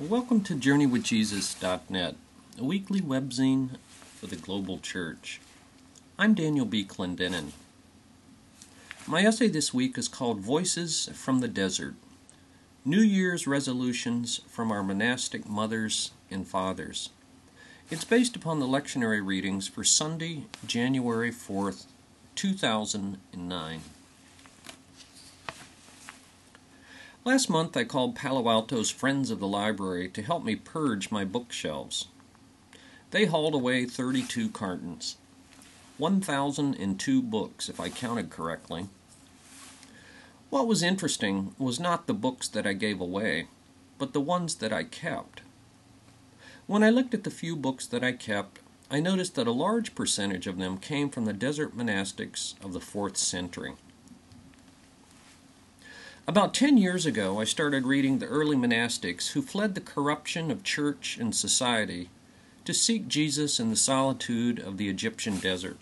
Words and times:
Welcome 0.00 0.40
to 0.40 0.56
JourneyWithJesus.net, 0.56 2.16
a 2.58 2.64
weekly 2.64 3.00
webzine 3.00 3.76
for 4.16 4.26
the 4.26 4.34
global 4.34 4.78
church. 4.80 5.40
I'm 6.18 6.34
Daniel 6.34 6.66
B. 6.66 6.84
Clendenin. 6.84 7.52
My 9.06 9.22
essay 9.22 9.46
this 9.46 9.72
week 9.72 9.96
is 9.96 10.08
called 10.08 10.40
Voices 10.40 11.08
from 11.14 11.38
the 11.38 11.46
Desert 11.46 11.94
New 12.84 13.02
Year's 13.02 13.46
Resolutions 13.46 14.40
from 14.48 14.72
Our 14.72 14.82
Monastic 14.82 15.48
Mothers 15.48 16.10
and 16.28 16.44
Fathers. 16.44 17.10
It's 17.88 18.04
based 18.04 18.34
upon 18.34 18.58
the 18.58 18.66
lectionary 18.66 19.24
readings 19.24 19.68
for 19.68 19.84
Sunday, 19.84 20.46
January 20.66 21.30
4th, 21.30 21.84
2009. 22.34 23.80
Last 27.24 27.48
month 27.48 27.74
I 27.74 27.84
called 27.84 28.14
Palo 28.14 28.50
Alto's 28.50 28.90
Friends 28.90 29.30
of 29.30 29.40
the 29.40 29.48
Library 29.48 30.10
to 30.10 30.20
help 30.20 30.44
me 30.44 30.56
purge 30.56 31.10
my 31.10 31.24
bookshelves. 31.24 32.08
They 33.12 33.24
hauled 33.24 33.54
away 33.54 33.86
32 33.86 34.50
cartons. 34.50 35.16
1,002 35.96 37.22
books, 37.22 37.70
if 37.70 37.80
I 37.80 37.88
counted 37.88 38.28
correctly. 38.28 38.88
What 40.50 40.66
was 40.66 40.82
interesting 40.82 41.54
was 41.58 41.80
not 41.80 42.06
the 42.06 42.12
books 42.12 42.46
that 42.48 42.66
I 42.66 42.74
gave 42.74 43.00
away, 43.00 43.46
but 43.96 44.12
the 44.12 44.20
ones 44.20 44.56
that 44.56 44.72
I 44.72 44.84
kept. 44.84 45.40
When 46.66 46.82
I 46.82 46.90
looked 46.90 47.14
at 47.14 47.24
the 47.24 47.30
few 47.30 47.56
books 47.56 47.86
that 47.86 48.04
I 48.04 48.12
kept, 48.12 48.58
I 48.90 49.00
noticed 49.00 49.34
that 49.36 49.46
a 49.46 49.52
large 49.52 49.94
percentage 49.94 50.46
of 50.46 50.58
them 50.58 50.76
came 50.76 51.08
from 51.08 51.24
the 51.24 51.32
desert 51.32 51.74
monastics 51.74 52.62
of 52.62 52.74
the 52.74 52.80
4th 52.80 53.16
century. 53.16 53.76
About 56.26 56.54
ten 56.54 56.78
years 56.78 57.04
ago, 57.04 57.38
I 57.38 57.44
started 57.44 57.84
reading 57.86 58.18
the 58.18 58.26
early 58.26 58.56
monastics 58.56 59.32
who 59.32 59.42
fled 59.42 59.74
the 59.74 59.80
corruption 59.82 60.50
of 60.50 60.62
church 60.62 61.18
and 61.20 61.34
society 61.34 62.08
to 62.64 62.72
seek 62.72 63.08
Jesus 63.08 63.60
in 63.60 63.68
the 63.68 63.76
solitude 63.76 64.58
of 64.58 64.78
the 64.78 64.88
Egyptian 64.88 65.36
desert. 65.36 65.76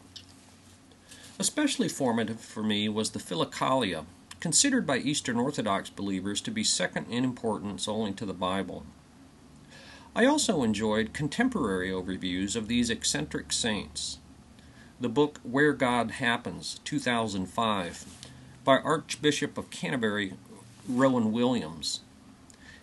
Especially 1.39 1.89
formative 1.89 2.41
for 2.41 2.64
me 2.64 2.89
was 2.89 3.11
the 3.11 3.20
Philokalia, 3.20 4.05
considered 4.41 4.84
by 4.84 4.97
Eastern 4.97 5.39
Orthodox 5.39 5.91
believers 5.91 6.41
to 6.41 6.50
be 6.50 6.64
second 6.64 7.06
in 7.09 7.22
importance 7.22 7.86
only 7.86 8.12
to 8.14 8.27
the 8.27 8.34
Bible. 8.34 8.84
I 10.16 10.27
also 10.27 10.64
enjoyed 10.64 11.14
contemporary 11.14 11.91
overviews 11.91 12.56
of 12.56 12.66
these 12.66 12.91
eccentric 12.91 13.53
saints. 13.53 14.19
The 15.00 15.09
book 15.09 15.38
Where 15.44 15.72
God 15.72 16.12
Happens, 16.12 16.81
2005, 16.84 18.22
by 18.64 18.78
Archbishop 18.78 19.59
of 19.59 19.70
Canterbury 19.70 20.34
Rowan 20.88 21.30
Williams, 21.30 22.00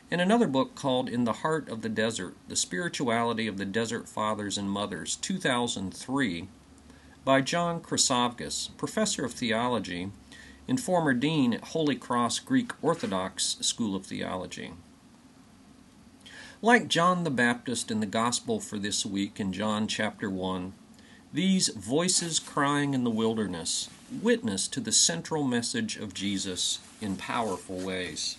In 0.10 0.22
another 0.22 0.48
book 0.48 0.74
called 0.74 1.10
In 1.10 1.26
the 1.26 1.34
Heart 1.34 1.68
of 1.68 1.82
the 1.82 1.90
Desert 1.90 2.34
The 2.48 2.56
Spirituality 2.56 3.46
of 3.46 3.58
the 3.58 3.66
Desert 3.66 4.08
Fathers 4.08 4.58
and 4.58 4.72
Mothers, 4.72 5.18
2003, 5.18 6.48
by 7.26 7.42
John 7.42 7.82
Chryssavgis, 7.82 8.70
professor 8.78 9.26
of 9.26 9.34
theology 9.34 10.12
and 10.66 10.80
former 10.80 11.14
dean 11.14 11.54
at 11.54 11.66
Holy 11.66 11.96
Cross 11.96 12.40
Greek 12.40 12.72
Orthodox 12.82 13.58
School 13.60 13.98
of 13.98 14.06
Theology. 14.06 14.72
Like 16.62 16.88
John 16.88 17.26
the 17.26 17.30
Baptist 17.30 17.92
in 17.92 18.00
the 18.00 18.06
Gospel 18.06 18.62
for 18.62 18.80
this 18.80 19.06
week 19.06 19.42
in 19.42 19.52
John 19.52 19.88
chapter 19.88 20.30
1, 20.30 20.74
these 21.34 21.68
voices 21.70 22.40
crying 22.40 22.94
in 22.94 23.04
the 23.04 23.10
wilderness 23.10 23.90
witness 24.12 24.68
to 24.70 24.80
the 24.80 24.92
central 24.92 25.44
message 25.44 25.98
of 25.98 26.14
Jesus 26.14 26.80
in 27.02 27.16
powerful 27.16 27.78
ways. 27.78 28.38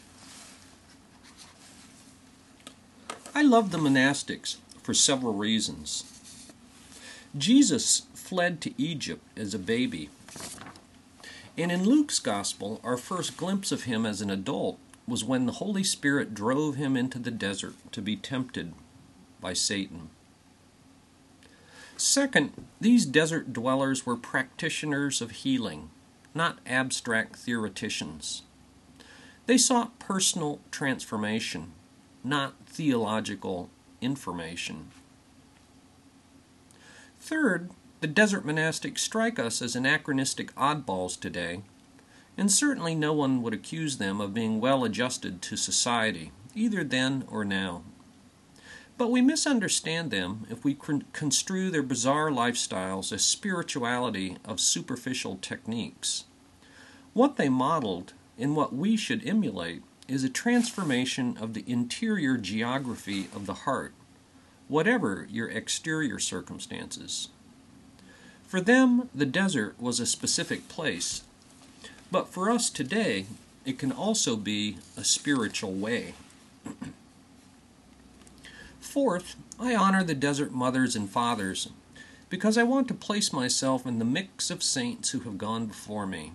I 3.35 3.43
love 3.43 3.71
the 3.71 3.79
monastics 3.79 4.57
for 4.83 4.93
several 4.95 5.35
reasons. 5.35 6.05
Jesus 7.37 8.03
fled 8.15 8.61
to 8.61 8.75
Egypt 8.81 9.23
as 9.37 9.55
a 9.55 9.59
baby. 9.59 10.11
And 11.57 11.71
in 11.71 11.85
Luke's 11.85 12.19
Gospel, 12.19 12.81
our 12.83 12.97
first 12.97 13.37
glimpse 13.37 13.71
of 13.71 13.85
him 13.85 14.05
as 14.05 14.21
an 14.21 14.31
adult 14.31 14.79
was 15.07 15.25
when 15.25 15.47
the 15.47 15.53
Holy 15.53 15.85
Spirit 15.85 16.35
drove 16.35 16.77
him 16.77 16.97
into 16.97 17.19
the 17.19 17.31
desert 17.31 17.75
to 17.93 18.01
be 18.01 18.17
tempted 18.17 18.73
by 19.41 19.53
Satan. 19.53 20.11
Second, 22.01 22.55
these 22.81 23.05
desert 23.05 23.53
dwellers 23.53 24.07
were 24.07 24.17
practitioners 24.17 25.21
of 25.21 25.33
healing, 25.33 25.91
not 26.35 26.59
abstract 26.65 27.37
theoreticians. 27.37 28.41
They 29.45 29.59
sought 29.59 29.99
personal 29.99 30.61
transformation, 30.71 31.73
not 32.25 32.55
theological 32.65 33.69
information. 34.01 34.89
Third, 37.21 37.69
the 38.01 38.07
desert 38.07 38.47
monastics 38.47 39.01
strike 39.01 39.39
us 39.39 39.61
as 39.61 39.77
anachronistic 39.77 40.55
oddballs 40.55 41.21
today, 41.21 41.61
and 42.35 42.51
certainly 42.51 42.95
no 42.95 43.13
one 43.13 43.43
would 43.43 43.53
accuse 43.53 43.99
them 43.99 44.23
of 44.23 44.33
being 44.33 44.59
well 44.59 44.85
adjusted 44.85 45.43
to 45.43 45.55
society, 45.55 46.33
either 46.55 46.83
then 46.83 47.25
or 47.31 47.45
now. 47.45 47.83
But 49.01 49.11
we 49.11 49.23
misunderstand 49.23 50.11
them 50.11 50.47
if 50.51 50.63
we 50.63 50.77
construe 51.15 51.71
their 51.71 51.83
bizarre 51.83 52.29
lifestyles 52.29 53.15
as 53.15 53.25
spirituality 53.25 54.37
of 54.45 54.61
superficial 54.61 55.39
techniques. 55.41 56.25
What 57.15 57.37
they 57.37 57.49
modeled 57.49 58.13
and 58.39 58.55
what 58.55 58.75
we 58.75 58.99
should 58.99 59.27
emulate 59.27 59.83
is 60.07 60.23
a 60.23 60.29
transformation 60.29 61.39
of 61.41 61.55
the 61.55 61.65
interior 61.67 62.37
geography 62.37 63.29
of 63.35 63.47
the 63.47 63.65
heart, 63.65 63.95
whatever 64.69 65.27
your 65.31 65.49
exterior 65.49 66.19
circumstances. 66.19 67.31
For 68.47 68.61
them, 68.61 69.09
the 69.15 69.25
desert 69.25 69.81
was 69.81 69.99
a 69.99 70.05
specific 70.05 70.69
place, 70.69 71.23
but 72.13 72.29
for 72.29 72.51
us 72.51 72.69
today, 72.69 73.25
it 73.65 73.79
can 73.79 73.93
also 73.93 74.37
be 74.37 74.77
a 74.95 75.05
spiritual 75.05 75.73
way. 75.73 76.13
Fourth, 78.81 79.37
I 79.59 79.75
honor 79.75 80.03
the 80.03 80.15
desert 80.15 80.53
mothers 80.53 80.97
and 80.97 81.09
fathers 81.09 81.69
because 82.31 82.57
I 82.57 82.63
want 82.63 82.89
to 82.89 82.95
place 82.95 83.33
myself 83.33 83.85
in 83.87 83.99
the 83.99 84.05
mix 84.05 84.51
of 84.51 84.63
saints 84.63 85.11
who 85.11 85.21
have 85.21 85.37
gone 85.37 85.67
before 85.67 86.07
me. 86.07 86.33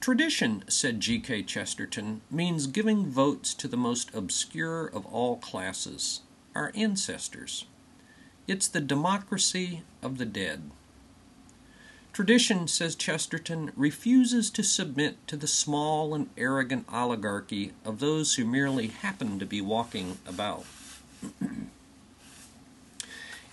Tradition, 0.00 0.64
said 0.66 1.00
G.K. 1.00 1.42
Chesterton, 1.42 2.22
means 2.30 2.66
giving 2.66 3.06
votes 3.06 3.52
to 3.54 3.68
the 3.68 3.76
most 3.76 4.14
obscure 4.14 4.86
of 4.86 5.04
all 5.06 5.36
classes, 5.36 6.22
our 6.54 6.72
ancestors. 6.74 7.66
It's 8.48 8.66
the 8.66 8.80
democracy 8.80 9.82
of 10.02 10.16
the 10.16 10.24
dead. 10.24 10.70
Tradition, 12.12 12.66
says 12.66 12.96
Chesterton, 12.96 13.72
refuses 13.76 14.50
to 14.50 14.62
submit 14.62 15.16
to 15.28 15.36
the 15.36 15.46
small 15.46 16.14
and 16.14 16.30
arrogant 16.36 16.86
oligarchy 16.90 17.72
of 17.84 18.00
those 18.00 18.34
who 18.34 18.44
merely 18.44 18.88
happen 18.88 19.38
to 19.38 19.46
be 19.46 19.60
walking 19.60 20.18
about. 20.26 20.64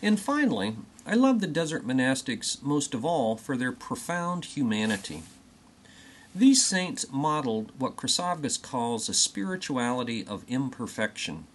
And 0.01 0.19
finally, 0.19 0.75
I 1.05 1.16
love 1.16 1.39
the 1.39 1.47
desert 1.47 1.85
monastics 1.85 2.61
most 2.61 2.94
of 2.94 3.03
all 3.03 3.35
for 3.35 3.57
their 3.57 3.72
profound 3.72 4.45
humanity. 4.45 5.23
These 6.35 6.63
saints 6.63 7.05
modeled 7.11 7.72
what 7.79 7.95
Chryssavgis 7.95 8.61
calls 8.61 9.09
a 9.09 9.13
spirituality 9.13 10.25
of 10.25 10.45
imperfection, 10.47 11.47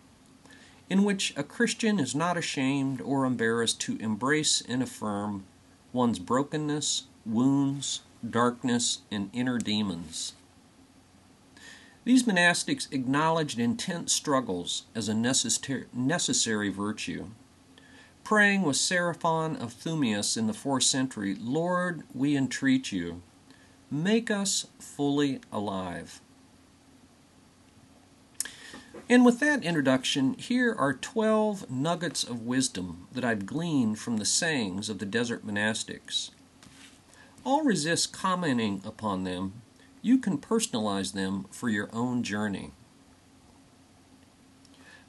in 0.90 1.04
which 1.04 1.32
a 1.36 1.44
Christian 1.44 2.00
is 2.00 2.14
not 2.14 2.36
ashamed 2.36 3.00
or 3.00 3.24
embarrassed 3.24 3.80
to 3.82 3.96
embrace 3.98 4.60
and 4.68 4.82
affirm 4.82 5.44
one's 5.92 6.18
brokenness, 6.18 7.04
wounds, 7.24 8.00
darkness, 8.28 9.02
and 9.10 9.30
inner 9.32 9.58
demons. 9.58 10.32
These 12.04 12.24
monastics 12.24 12.92
acknowledged 12.92 13.60
intense 13.60 14.12
struggles 14.12 14.84
as 14.94 15.08
a 15.08 15.14
necessary 15.14 16.68
virtue. 16.68 17.26
Praying 18.24 18.62
with 18.62 18.76
Serapion 18.76 19.60
of 19.60 19.72
Thmuis 19.74 20.36
in 20.36 20.48
the 20.48 20.52
fourth 20.52 20.82
century, 20.82 21.36
Lord, 21.38 22.02
we 22.12 22.36
entreat 22.36 22.90
you, 22.90 23.22
make 23.90 24.30
us 24.30 24.66
fully 24.80 25.40
alive. 25.52 26.20
And 29.08 29.24
with 29.24 29.40
that 29.40 29.64
introduction, 29.64 30.34
here 30.34 30.74
are 30.76 30.94
12 30.94 31.70
nuggets 31.70 32.24
of 32.24 32.46
wisdom 32.46 33.06
that 33.12 33.24
I've 33.24 33.46
gleaned 33.46 33.98
from 33.98 34.16
the 34.16 34.24
sayings 34.24 34.88
of 34.88 34.98
the 34.98 35.06
desert 35.06 35.46
monastics. 35.46 36.30
I'll 37.44 37.62
resist 37.62 38.12
commenting 38.12 38.80
upon 38.84 39.24
them 39.24 39.62
you 40.02 40.18
can 40.18 40.36
personalize 40.36 41.12
them 41.12 41.46
for 41.50 41.68
your 41.68 41.88
own 41.92 42.22
journey. 42.22 42.72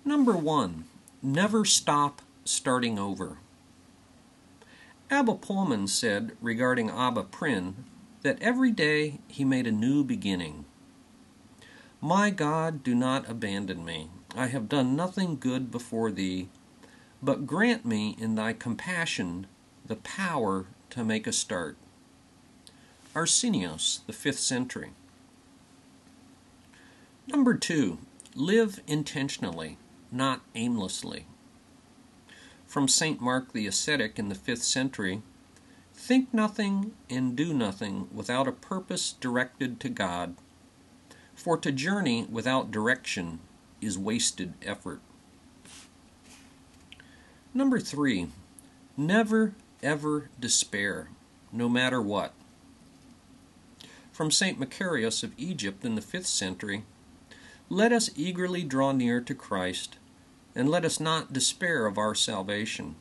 Number 0.06 0.34
one, 0.34 0.86
never 1.22 1.66
stop 1.66 2.22
starting 2.46 3.00
over. 3.00 3.38
Abba 5.10 5.36
Poemen 5.36 5.88
said 5.88 6.32
regarding 6.42 6.90
Abba 6.90 7.24
Pior 7.24 7.74
that 8.22 8.42
every 8.42 8.72
day 8.72 9.20
he 9.28 9.44
made 9.44 9.68
a 9.68 9.72
new 9.72 10.04
beginning. 10.04 10.66
My 12.02 12.30
God, 12.30 12.84
do 12.84 12.94
not 12.94 13.30
abandon 13.30 13.86
me. 13.86 14.10
I 14.36 14.48
have 14.48 14.68
done 14.68 14.96
nothing 14.96 15.38
good 15.40 15.72
before 15.72 16.12
thee, 16.12 16.50
but 17.22 17.48
grant 17.48 17.86
me 17.86 18.16
in 18.20 18.36
thy 18.36 18.54
compassion 18.54 19.48
the 19.86 19.96
power 19.98 20.66
to 20.90 21.04
make 21.04 21.28
a 21.28 21.34
start. 21.34 21.78
Arsenios, 23.16 24.02
the 24.08 24.14
5th 24.14 24.40
century. 24.40 24.92
Number 27.28 27.54
two, 27.56 28.00
live 28.36 28.82
intentionally, 28.88 29.78
not 30.12 30.42
aimlessly. 30.56 31.26
From 32.66 32.88
St. 32.88 33.22
Mark 33.22 33.54
the 33.54 33.68
Ascetic 33.68 34.18
in 34.18 34.30
the 34.30 34.36
5th 34.36 34.64
century 34.64 35.22
Think 35.94 36.34
nothing 36.34 36.94
and 37.10 37.36
do 37.36 37.54
nothing 37.54 38.10
without 38.14 38.48
a 38.48 38.52
purpose 38.52 39.14
directed 39.14 39.80
to 39.80 39.90
God, 39.90 40.36
for 41.36 41.58
to 41.58 41.72
journey 41.72 42.26
without 42.30 42.72
direction 42.72 43.40
is 43.80 43.98
wasted 43.98 44.54
effort. 44.62 45.00
Number 47.54 47.80
three, 47.80 48.28
never 48.98 49.54
ever 49.82 50.30
despair, 50.40 51.10
no 51.52 51.70
matter 51.70 52.02
what. 52.02 52.34
From 54.14 54.30
St. 54.30 54.60
Macarius 54.60 55.24
of 55.24 55.34
Egypt 55.40 55.84
in 55.84 55.96
the 55.96 56.02
5th 56.02 56.28
century, 56.28 56.84
let 57.68 57.92
us 57.92 58.12
eagerly 58.16 58.64
draw 58.64 58.92
near 58.92 59.20
to 59.20 59.34
Christ, 59.34 59.98
and 60.54 60.70
let 60.70 60.86
us 60.86 61.00
not 61.00 61.34
despair 61.34 61.88
of 61.88 61.98
our 61.98 62.14
salvation. 62.14 62.94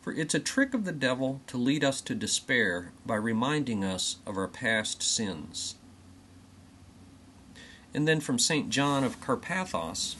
For 0.00 0.12
it's 0.12 0.32
a 0.32 0.38
trick 0.38 0.72
of 0.72 0.84
the 0.84 0.92
devil 0.92 1.40
to 1.48 1.56
lead 1.56 1.82
us 1.82 2.00
to 2.02 2.14
despair 2.14 2.92
by 3.04 3.16
reminding 3.16 3.82
us 3.82 4.18
of 4.24 4.36
our 4.36 4.46
past 4.46 5.02
sins. 5.02 5.74
And 7.92 8.06
then 8.06 8.20
from 8.20 8.38
St. 8.38 8.70
John 8.70 9.02
of 9.02 9.20
Carpathos 9.20 10.14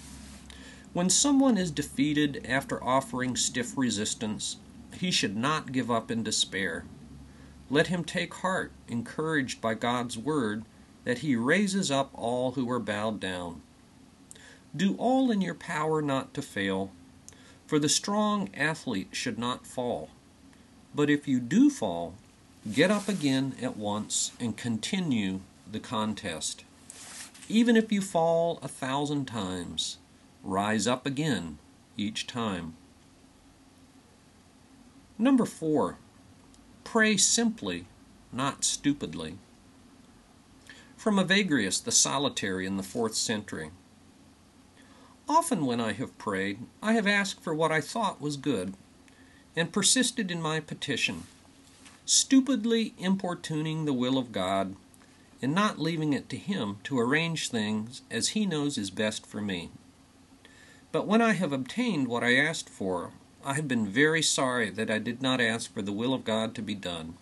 When 0.92 1.08
someone 1.08 1.56
is 1.56 1.70
defeated 1.70 2.44
after 2.48 2.82
offering 2.82 3.36
stiff 3.36 3.78
resistance, 3.78 4.56
he 4.92 5.12
should 5.12 5.36
not 5.36 5.70
give 5.70 5.88
up 5.88 6.10
in 6.10 6.24
despair. 6.24 6.84
Let 7.70 7.86
him 7.86 8.02
take 8.02 8.34
heart, 8.34 8.72
encouraged 8.88 9.60
by 9.60 9.74
God's 9.74 10.18
word, 10.18 10.64
that 11.04 11.18
he 11.18 11.36
raises 11.36 11.90
up 11.90 12.10
all 12.12 12.52
who 12.52 12.68
are 12.70 12.80
bowed 12.80 13.20
down. 13.20 13.62
Do 14.76 14.96
all 14.96 15.30
in 15.30 15.40
your 15.40 15.54
power 15.54 16.02
not 16.02 16.34
to 16.34 16.42
fail, 16.42 16.90
for 17.66 17.78
the 17.78 17.88
strong 17.88 18.50
athlete 18.54 19.10
should 19.12 19.38
not 19.38 19.66
fall. 19.66 20.10
But 20.94 21.08
if 21.08 21.28
you 21.28 21.38
do 21.38 21.70
fall, 21.70 22.14
get 22.70 22.90
up 22.90 23.08
again 23.08 23.54
at 23.62 23.76
once 23.76 24.32
and 24.40 24.56
continue 24.56 25.40
the 25.70 25.80
contest. 25.80 26.64
Even 27.48 27.76
if 27.76 27.92
you 27.92 28.00
fall 28.00 28.58
a 28.62 28.68
thousand 28.68 29.26
times, 29.26 29.98
rise 30.42 30.86
up 30.86 31.06
again 31.06 31.58
each 31.96 32.26
time. 32.26 32.74
Number 35.18 35.44
four, 35.44 35.98
pray 36.90 37.16
simply, 37.16 37.86
not 38.32 38.64
stupidly. 38.64 39.38
From 40.96 41.20
Evagrius 41.20 41.78
the 41.80 41.92
Solitary 41.92 42.66
in 42.66 42.78
the 42.78 42.82
fourth 42.82 43.14
century. 43.14 43.70
Often 45.28 45.66
when 45.66 45.80
I 45.80 45.92
have 45.92 46.18
prayed, 46.18 46.58
I 46.82 46.94
have 46.94 47.06
asked 47.06 47.44
for 47.44 47.54
what 47.54 47.70
I 47.70 47.80
thought 47.80 48.20
was 48.20 48.36
good, 48.36 48.74
and 49.54 49.72
persisted 49.72 50.32
in 50.32 50.42
my 50.42 50.58
petition, 50.58 51.28
stupidly 52.06 52.92
importuning 52.98 53.84
the 53.84 53.92
will 53.92 54.18
of 54.18 54.32
God, 54.32 54.74
and 55.40 55.54
not 55.54 55.78
leaving 55.78 56.12
it 56.12 56.28
to 56.30 56.36
Him 56.36 56.78
to 56.82 56.98
arrange 56.98 57.50
things 57.50 58.02
as 58.10 58.30
He 58.30 58.46
knows 58.46 58.76
is 58.76 58.90
best 58.90 59.24
for 59.24 59.40
me. 59.40 59.70
But 60.90 61.06
when 61.06 61.22
I 61.22 61.34
have 61.34 61.52
obtained 61.52 62.08
what 62.08 62.24
I 62.24 62.34
asked 62.34 62.68
for, 62.68 63.12
I 63.44 63.54
have 63.54 63.66
been 63.66 63.86
very 63.86 64.22
sorry 64.22 64.68
that 64.70 64.90
I 64.90 64.98
did 64.98 65.22
not 65.22 65.40
ask 65.40 65.72
for 65.72 65.80
the 65.80 65.92
will 65.92 66.12
of 66.12 66.24
God 66.24 66.54
to 66.54 66.62
be 66.62 66.74
done, 66.74 67.14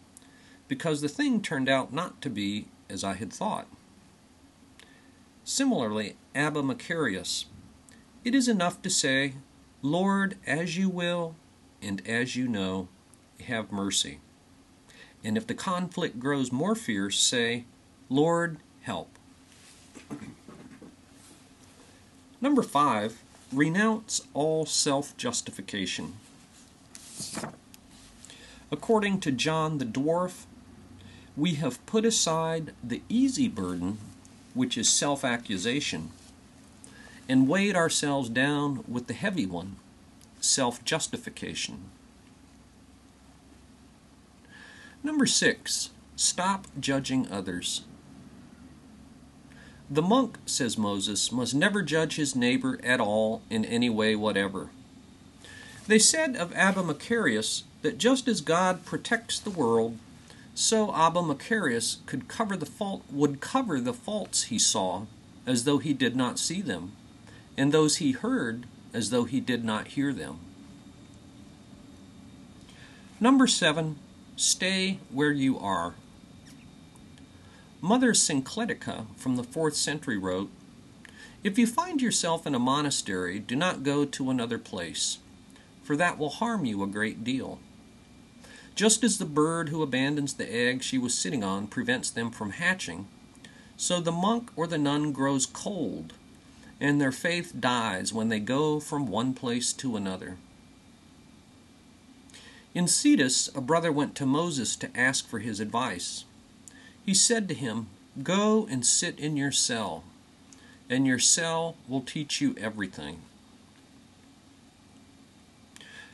because 0.67 1.00
the 1.00 1.09
thing 1.09 1.41
turned 1.41 1.69
out 1.69 1.93
not 1.93 2.20
to 2.23 2.31
be 2.31 2.67
as 2.91 3.05
I 3.05 3.15
had 3.15 3.32
thought. 3.32 3.69
Similarly, 5.44 6.17
Abba 6.35 6.62
Macarius, 6.62 7.47
it 8.25 8.35
is 8.35 8.49
enough 8.49 8.82
to 8.82 8.91
say, 8.91 9.35
Lord, 9.81 10.37
as 10.47 10.76
you 10.76 10.88
will, 10.88 11.37
and 11.81 12.06
as 12.06 12.35
you 12.35 12.49
know, 12.49 12.88
have 13.47 13.70
mercy. 13.70 14.19
And 15.23 15.37
if 15.37 15.47
the 15.47 15.55
conflict 15.55 16.19
grows 16.19 16.50
more 16.50 16.75
fierce, 16.75 17.19
say, 17.20 17.65
Lord, 18.09 18.59
help. 18.82 19.17
Number 22.41 22.62
five, 22.62 23.23
Renounce 23.52 24.20
all 24.34 24.66
self 24.66 25.16
justification. 25.16 26.14
According 28.70 29.20
to 29.20 29.32
John 29.32 29.78
the 29.78 29.86
Dwarf, 29.86 30.44
we 31.34 31.54
have 31.54 31.84
put 31.86 32.04
aside 32.04 32.74
the 32.84 33.02
easy 33.08 33.48
burden, 33.48 33.96
which 34.52 34.76
is 34.76 34.90
self 34.90 35.24
accusation, 35.24 36.10
and 37.26 37.48
weighed 37.48 37.74
ourselves 37.74 38.28
down 38.28 38.84
with 38.86 39.06
the 39.06 39.14
heavy 39.14 39.46
one, 39.46 39.76
self 40.40 40.84
justification. 40.84 41.84
Number 45.02 45.24
six, 45.24 45.88
stop 46.16 46.66
judging 46.78 47.30
others. 47.30 47.84
The 49.90 50.02
monk, 50.02 50.38
says 50.44 50.76
Moses, 50.76 51.32
must 51.32 51.55
never 51.55 51.82
judge 51.82 52.17
his 52.17 52.37
neighbor 52.37 52.79
at 52.82 53.00
all 53.00 53.40
in 53.49 53.64
any 53.64 53.88
way 53.88 54.14
whatever. 54.14 54.69
They 55.87 55.99
said 55.99 56.37
of 56.37 56.52
Abba 56.55 56.82
Macarius 56.82 57.62
that 57.81 57.96
just 57.96 58.29
as 58.29 58.43
God 58.43 58.85
protects 58.85 59.38
the 59.38 59.50
world, 59.50 59.99
so 60.55 60.94
Abba 60.94 61.23
Macarius 61.23 61.99
could 62.05 62.29
cover 62.29 62.56
the 62.56 62.67
fault 62.67 63.02
would 63.11 63.40
cover 63.40 63.81
the 63.81 63.94
faults 63.94 64.44
he 64.44 64.58
saw 64.58 65.06
as 65.46 65.64
though 65.64 65.79
he 65.79 65.94
did 65.94 66.14
not 66.14 66.38
see 66.38 66.61
them, 66.61 66.93
and 67.56 67.73
those 67.73 67.96
he 67.96 68.12
heard 68.12 68.67
as 68.93 69.08
though 69.08 69.25
he 69.25 69.41
did 69.41 69.64
not 69.64 69.88
hear 69.88 70.12
them. 70.12 70.38
Number 73.20 73.46
seven, 73.46 73.96
stay 74.37 74.99
where 75.11 75.32
you 75.32 75.58
are. 75.58 75.94
Mother 77.80 78.12
Syncletica 78.12 79.06
from 79.16 79.36
the 79.36 79.44
fourth 79.44 79.76
century 79.76 80.19
wrote 80.19 80.50
If 81.44 81.58
you 81.58 81.66
find 81.66 82.02
yourself 82.02 82.44
in 82.44 82.54
a 82.54 82.58
monastery, 82.58 83.38
do 83.38 83.54
not 83.54 83.84
go 83.84 84.04
to 84.04 84.30
another 84.30 84.58
place, 84.58 85.19
for 85.84 85.96
that 85.96 86.19
will 86.19 86.31
harm 86.31 86.64
you 86.64 86.82
a 86.82 86.88
great 86.88 87.22
deal. 87.22 87.60
Just 88.74 89.05
as 89.05 89.19
the 89.19 89.24
bird 89.24 89.69
who 89.69 89.82
abandons 89.82 90.34
the 90.34 90.53
egg 90.53 90.82
she 90.82 90.98
was 90.98 91.17
sitting 91.17 91.44
on 91.44 91.69
prevents 91.69 92.10
them 92.10 92.32
from 92.32 92.50
hatching, 92.50 93.06
so 93.76 94.00
the 94.00 94.10
monk 94.10 94.50
or 94.56 94.67
the 94.67 94.79
nun 94.79 95.12
grows 95.12 95.46
cold, 95.46 96.14
and 96.81 97.00
their 97.00 97.12
faith 97.12 97.55
dies 97.60 98.12
when 98.12 98.29
they 98.29 98.41
go 98.41 98.81
from 98.81 99.06
one 99.06 99.34
place 99.34 99.72
to 99.74 99.94
another. 99.94 100.36
In 102.74 102.86
Scetis, 102.86 103.48
a 103.56 103.60
brother 103.60 103.93
went 103.93 104.17
to 104.17 104.26
Moses 104.26 104.74
to 104.76 104.96
ask 104.96 105.29
for 105.29 105.38
his 105.38 105.60
advice. 105.60 106.24
He 107.08 107.15
said 107.15 107.48
to 107.48 107.55
him, 107.55 107.86
Go 108.22 108.69
and 108.70 108.84
sit 108.84 109.19
in 109.19 109.34
your 109.34 109.50
cell, 109.50 110.05
and 110.91 111.06
your 111.06 111.19
cell 111.19 111.74
will 111.88 112.03
teach 112.03 112.43
you 112.43 112.55
everything. 112.60 113.22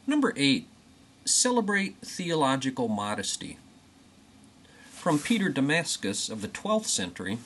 Number 0.06 0.32
eight, 0.36 0.68
celebrate 1.24 1.96
theological 1.96 2.86
modesty. 2.86 3.58
From 4.92 5.18
Peter 5.18 5.48
Damascus 5.48 6.28
of 6.28 6.42
the 6.42 6.46
12th 6.46 6.86
century, 6.86 7.38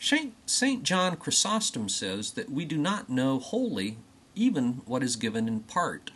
St. 0.00 0.82
John 0.82 1.14
Chrysostom 1.14 1.88
says 1.88 2.32
that 2.32 2.50
we 2.50 2.64
do 2.64 2.76
not 2.76 3.08
know 3.08 3.38
wholly 3.38 3.96
even 4.34 4.82
what 4.86 5.04
is 5.04 5.14
given 5.14 5.46
in 5.46 5.60
part. 5.60 6.10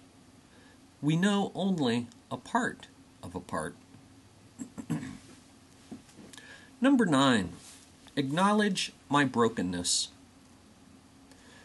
We 1.01 1.15
know 1.15 1.53
only 1.55 2.09
a 2.29 2.37
part 2.37 2.89
of 3.23 3.37
a 3.37 3.41
part. 3.41 3.77
Number 6.79 7.07
nine, 7.07 7.53
acknowledge 8.17 8.93
my 9.09 9.25
brokenness. 9.25 10.09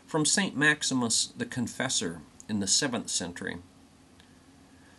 From 0.08 0.26
St. 0.26 0.56
Maximus 0.56 1.34
the 1.36 1.46
Confessor 1.46 2.22
in 2.48 2.62
the 2.62 2.66
7th 2.66 3.10
century. 3.10 3.58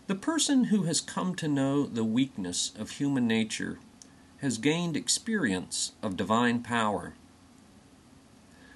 The 0.08 0.14
person 0.14 0.64
who 0.64 0.82
has 0.82 1.00
come 1.00 1.34
to 1.36 1.48
know 1.48 1.86
the 1.86 2.04
weakness 2.04 2.72
of 2.78 2.90
human 2.90 3.26
nature 3.26 3.78
has 4.38 4.58
gained 4.58 4.98
experience 4.98 5.92
of 6.02 6.18
divine 6.18 6.62
power. 6.62 7.14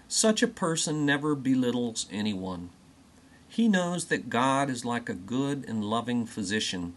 Such 0.08 0.42
a 0.42 0.48
person 0.48 1.04
never 1.04 1.34
belittles 1.34 2.06
anyone. 2.10 2.70
He 3.46 3.68
knows 3.68 4.06
that 4.06 4.30
God 4.30 4.70
is 4.70 4.86
like 4.86 5.10
a 5.10 5.14
good 5.14 5.66
and 5.68 5.84
loving 5.84 6.24
physician 6.24 6.94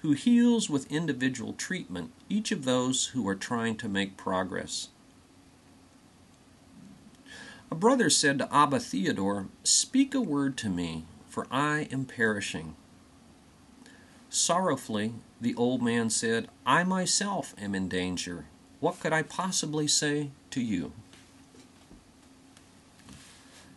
who 0.00 0.12
heals 0.12 0.70
with 0.70 0.90
individual 0.92 1.52
treatment 1.52 2.12
each 2.28 2.52
of 2.52 2.64
those 2.64 3.06
who 3.08 3.26
are 3.28 3.34
trying 3.34 3.76
to 3.76 3.88
make 3.88 4.16
progress. 4.16 4.88
A 7.70 7.74
brother 7.74 8.08
said 8.08 8.38
to 8.38 8.54
Abba 8.54 8.80
Theodore, 8.80 9.48
Speak 9.62 10.14
a 10.14 10.20
word 10.20 10.56
to 10.58 10.68
me, 10.68 11.04
for 11.28 11.46
I 11.50 11.88
am 11.92 12.06
perishing. 12.06 12.74
Sorrowfully, 14.30 15.14
the 15.40 15.54
old 15.54 15.82
man 15.82 16.10
said, 16.10 16.48
I 16.64 16.84
myself 16.84 17.54
am 17.60 17.74
in 17.74 17.88
danger. 17.88 18.46
What 18.80 19.00
could 19.00 19.12
I 19.12 19.22
possibly 19.22 19.86
say 19.86 20.30
to 20.50 20.62
you? 20.62 20.92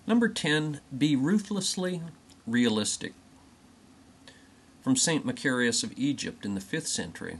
Number 0.07 0.29
10, 0.29 0.81
be 0.97 1.15
ruthlessly 1.15 2.01
realistic. 2.45 3.13
From 4.81 4.95
St. 4.95 5.25
Macarius 5.25 5.83
of 5.83 5.93
Egypt 5.97 6.45
in 6.45 6.55
the 6.55 6.61
5th 6.61 6.87
century. 6.87 7.37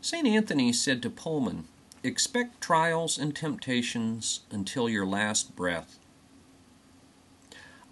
St. 0.00 0.26
Anthony 0.26 0.72
said 0.72 1.02
to 1.02 1.10
Poemen, 1.10 1.64
Expect 2.02 2.60
trials 2.60 3.18
and 3.18 3.34
temptations 3.34 4.40
until 4.50 4.88
your 4.88 5.04
last 5.04 5.54
breath. 5.56 5.98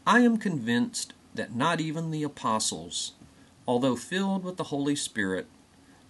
I 0.07 0.21
am 0.21 0.39
convinced 0.39 1.13
that 1.35 1.55
not 1.55 1.81
even 1.81 2.11
the 2.11 2.23
apostles, 2.23 3.13
although 3.67 3.97
filled 3.97 4.45
with 4.45 4.57
the 4.57 4.65
Holy 4.65 4.97
Spirit, 4.97 5.47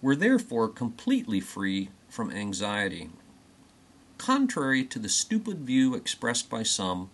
were 0.02 0.14
therefore 0.14 0.68
completely 0.68 1.40
free 1.40 1.88
from 2.08 2.30
anxiety. 2.30 3.10
Contrary 4.18 4.84
to 4.84 4.98
the 4.98 5.08
stupid 5.08 5.60
view 5.60 5.94
expressed 5.94 6.48
by 6.50 6.62
some, 6.62 7.10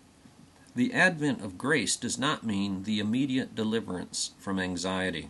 the 0.75 0.93
advent 0.95 1.43
of 1.43 1.59
grace 1.59 1.97
does 1.97 2.19
not 2.19 2.47
mean 2.47 2.85
the 2.85 2.99
immediate 2.99 3.55
deliverance 3.55 4.33
from 4.39 4.59
anxiety. 4.59 5.29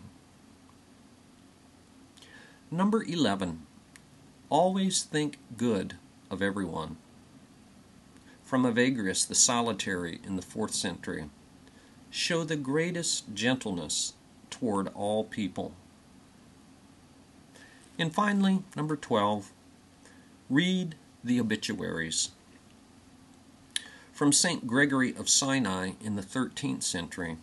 Number 2.71 3.03
11. 3.03 3.65
Always 4.49 5.03
think 5.03 5.39
good 5.57 5.95
of 6.31 6.41
everyone. 6.41 6.97
From 8.43 8.63
Evagrius 8.63 9.27
the 9.27 9.35
Solitary 9.35 10.19
in 10.23 10.37
the 10.37 10.41
4th 10.41 10.71
century. 10.73 11.29
Show 12.09 12.43
the 12.43 12.55
greatest 12.55 13.33
gentleness 13.33 14.13
toward 14.49 14.87
all 14.95 15.23
people. 15.23 15.73
And 17.99 18.13
finally, 18.13 18.63
number 18.75 18.95
12. 18.95 19.51
Read 20.49 20.95
the 21.23 21.39
obituaries. 21.39 22.29
From 24.23 24.31
St. 24.31 24.65
Gregory 24.65 25.13
of 25.17 25.27
Sinai 25.27 25.95
in 26.01 26.15
the 26.15 26.21
13th 26.21 26.83
century. 26.83 27.35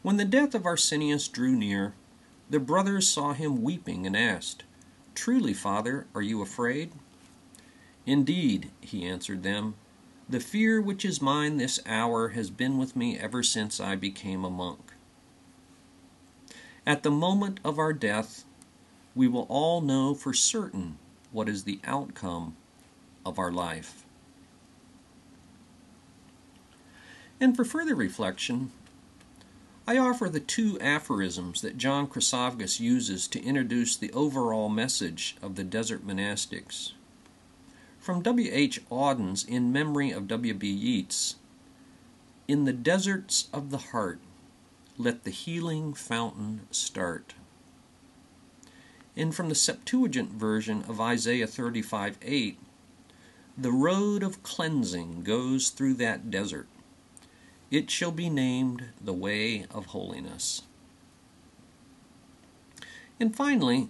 When 0.00 0.16
the 0.16 0.24
death 0.24 0.54
of 0.54 0.64
Arsenius 0.64 1.28
drew 1.28 1.54
near, 1.54 1.92
the 2.48 2.58
brothers 2.58 3.06
saw 3.06 3.34
him 3.34 3.62
weeping 3.62 4.06
and 4.06 4.16
asked, 4.16 4.62
Truly, 5.14 5.52
Father, 5.52 6.06
are 6.14 6.22
you 6.22 6.40
afraid? 6.40 6.92
Indeed, 8.06 8.70
he 8.80 9.04
answered 9.04 9.42
them, 9.42 9.74
the 10.26 10.40
fear 10.40 10.80
which 10.80 11.04
is 11.04 11.20
mine 11.20 11.58
this 11.58 11.78
hour 11.84 12.28
has 12.28 12.48
been 12.48 12.78
with 12.78 12.96
me 12.96 13.18
ever 13.18 13.42
since 13.42 13.78
I 13.78 13.96
became 13.96 14.46
a 14.46 14.50
monk. 14.50 14.94
At 16.86 17.02
the 17.02 17.10
moment 17.10 17.60
of 17.62 17.78
our 17.78 17.92
death, 17.92 18.44
we 19.14 19.28
will 19.28 19.44
all 19.50 19.82
know 19.82 20.14
for 20.14 20.32
certain 20.32 20.96
what 21.32 21.50
is 21.50 21.64
the 21.64 21.80
outcome 21.84 22.56
of 23.26 23.38
our 23.38 23.52
life. 23.52 24.06
And 27.44 27.54
for 27.54 27.66
further 27.66 27.94
reflection, 27.94 28.72
I 29.86 29.98
offer 29.98 30.30
the 30.30 30.40
two 30.40 30.80
aphorisms 30.80 31.60
that 31.60 31.76
John 31.76 32.06
Chryssavgis 32.06 32.80
uses 32.80 33.28
to 33.28 33.44
introduce 33.44 33.96
the 33.96 34.10
overall 34.14 34.70
message 34.70 35.36
of 35.42 35.54
the 35.54 35.62
desert 35.62 36.06
monastics. 36.06 36.92
From 37.98 38.22
W. 38.22 38.48
H. 38.50 38.80
Auden's 38.88 39.44
In 39.44 39.70
Memory 39.70 40.10
of 40.10 40.26
W. 40.26 40.54
B. 40.54 40.70
Yeats 40.70 41.36
In 42.48 42.64
the 42.64 42.72
deserts 42.72 43.50
of 43.52 43.68
the 43.68 43.92
heart, 43.92 44.20
let 44.96 45.24
the 45.24 45.30
healing 45.30 45.92
fountain 45.92 46.62
start. 46.70 47.34
And 49.14 49.34
from 49.34 49.50
the 49.50 49.54
Septuagint 49.54 50.30
version 50.30 50.82
of 50.88 50.98
Isaiah 50.98 51.46
35 51.46 52.16
8, 52.22 52.58
the 53.58 53.70
road 53.70 54.22
of 54.22 54.42
cleansing 54.42 55.24
goes 55.24 55.68
through 55.68 55.94
that 55.94 56.30
desert 56.30 56.68
it 57.74 57.90
shall 57.90 58.12
be 58.12 58.30
named 58.30 58.84
the 59.00 59.12
way 59.12 59.66
of 59.74 59.86
holiness. 59.86 60.62
And 63.18 63.34
finally, 63.34 63.88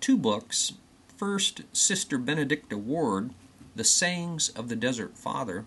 two 0.00 0.16
books. 0.16 0.72
First, 1.18 1.60
Sister 1.74 2.16
Benedicta 2.16 2.78
Ward, 2.78 3.32
The 3.76 3.84
Sayings 3.84 4.48
of 4.48 4.70
the 4.70 4.76
Desert 4.76 5.18
Father, 5.18 5.66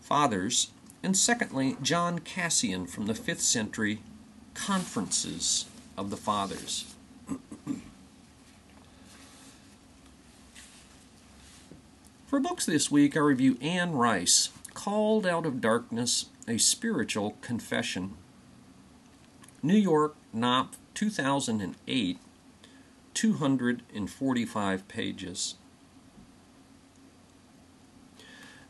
Fathers, 0.00 0.70
and 1.02 1.16
secondly, 1.16 1.76
John 1.82 2.20
Cassian 2.20 2.86
from 2.86 3.06
the 3.06 3.12
5th 3.12 3.40
century, 3.40 3.98
Conferences 4.54 5.64
of 5.98 6.10
the 6.10 6.16
Fathers. 6.16 6.94
For 12.26 12.38
books 12.38 12.66
this 12.66 12.88
week, 12.90 13.16
I 13.16 13.20
review 13.20 13.58
Anne 13.60 13.92
Rice, 13.92 14.50
Called 14.74 15.24
Out 15.24 15.46
of 15.46 15.60
Darkness 15.60 16.26
A 16.48 16.58
Spiritual 16.58 17.36
Confession. 17.40 18.14
New 19.62 19.76
York, 19.76 20.16
Knopf, 20.32 20.78
2008, 20.94 22.18
245 23.14 24.88
pages. 24.88 25.54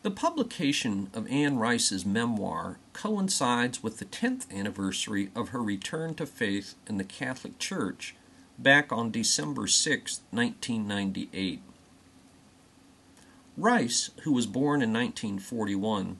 The 0.02 0.11
publication 0.11 1.08
of 1.14 1.26
Anne 1.28 1.56
Rice's 1.56 2.04
memoir 2.04 2.78
coincides 2.92 3.82
with 3.82 3.99
the 3.99 4.04
10th 4.04 4.54
anniversary 4.54 5.30
of 5.34 5.49
her 5.49 5.62
return 5.62 6.14
to 6.16 6.26
faith 6.26 6.75
in 6.87 6.99
the 6.99 7.04
Catholic 7.04 7.58
Church 7.58 8.14
back 8.58 8.92
on 8.92 9.11
December 9.11 9.66
6, 9.66 10.20
1998. 10.30 11.62
Rice, 13.56 14.11
who 14.23 14.32
was 14.32 14.46
born 14.46 14.82
in 14.82 14.92
1941, 14.92 16.18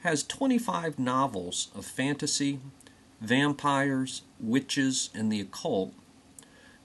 has 0.00 0.24
25 0.24 0.98
novels 0.98 1.68
of 1.72 1.84
fantasy, 1.84 2.58
vampires, 3.20 4.22
witches, 4.40 5.10
and 5.14 5.30
the 5.30 5.40
occult, 5.40 5.94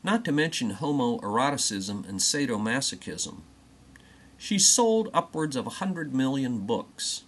not 0.03 0.23
to 0.25 0.31
mention 0.31 0.75
homoeroticism 0.75 2.07
and 2.07 2.19
sadomasochism. 2.19 3.41
She 4.37 4.59
sold 4.59 5.09
upwards 5.11 5.55
of 5.55 5.65
100 5.65 6.13
million 6.13 6.59
books. 6.59 7.23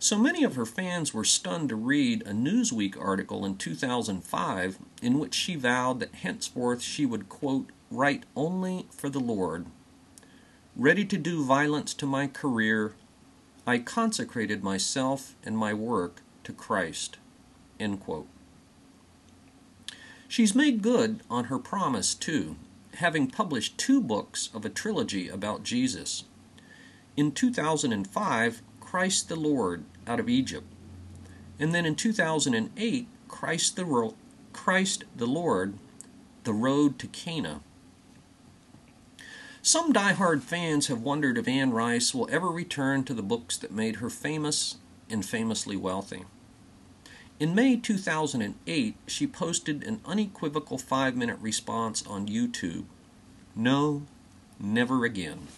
So 0.00 0.18
many 0.18 0.42
of 0.42 0.56
her 0.56 0.66
fans 0.66 1.14
were 1.14 1.24
stunned 1.24 1.68
to 1.68 1.76
read 1.76 2.22
a 2.22 2.32
Newsweek 2.32 3.00
article 3.00 3.44
in 3.44 3.56
2005 3.56 4.78
in 5.00 5.18
which 5.20 5.34
she 5.34 5.54
vowed 5.54 6.00
that 6.00 6.16
henceforth 6.16 6.82
she 6.82 7.06
would, 7.06 7.28
quote, 7.28 7.70
write 7.92 8.24
only 8.34 8.86
for 8.90 9.08
the 9.08 9.20
Lord 9.20 9.66
Ready 10.78 11.06
to 11.06 11.16
do 11.16 11.42
violence 11.42 11.94
to 11.94 12.04
my 12.04 12.26
career, 12.26 12.92
I 13.66 13.78
consecrated 13.78 14.62
myself 14.62 15.34
and 15.42 15.56
my 15.56 15.72
work 15.72 16.20
to 16.44 16.52
Christ. 16.52 17.16
She's 20.28 20.54
made 20.54 20.82
good 20.82 21.22
on 21.30 21.44
her 21.44 21.58
promise, 21.58 22.14
too, 22.14 22.56
having 22.96 23.30
published 23.30 23.78
two 23.78 24.02
books 24.02 24.50
of 24.52 24.66
a 24.66 24.68
trilogy 24.68 25.30
about 25.30 25.62
Jesus. 25.62 26.24
In 27.16 27.32
2005, 27.32 28.60
Christ 28.78 29.30
the 29.30 29.36
Lord 29.36 29.84
out 30.06 30.20
of 30.20 30.28
Egypt. 30.28 30.66
And 31.58 31.74
then 31.74 31.86
in 31.86 31.94
2008, 31.94 33.08
Christ 33.28 33.76
the, 33.76 34.12
Christ 34.52 35.04
the 35.16 35.26
Lord, 35.26 35.78
The 36.44 36.52
Road 36.52 36.98
to 36.98 37.06
Cana. 37.06 37.62
Some 39.66 39.92
die-hard 39.92 40.44
fans 40.44 40.86
have 40.86 41.00
wondered 41.00 41.36
if 41.36 41.48
Anne 41.48 41.72
Rice 41.72 42.14
will 42.14 42.28
ever 42.30 42.46
return 42.46 43.02
to 43.02 43.12
the 43.12 43.20
books 43.20 43.56
that 43.56 43.72
made 43.72 43.96
her 43.96 44.08
famous 44.08 44.76
and 45.10 45.26
famously 45.26 45.76
wealthy. 45.76 46.22
In 47.40 47.52
May 47.52 47.76
2008, 47.76 48.94
she 49.08 49.26
posted 49.26 49.82
an 49.82 50.02
unequivocal 50.04 50.78
five 50.78 51.16
minute 51.16 51.38
response 51.40 52.06
on 52.06 52.28
YouTube 52.28 52.84
No, 53.56 54.02
never 54.60 55.04
again. 55.04 55.48